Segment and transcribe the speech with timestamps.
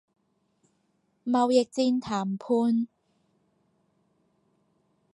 [1.23, 2.87] 貿易戰談判